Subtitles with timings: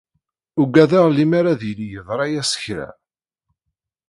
[0.61, 2.87] Ugadeɣ lemmer ad yili yeḍra-as kra.